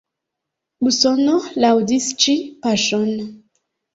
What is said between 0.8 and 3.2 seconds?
Usono laŭdis ĉi paŝon.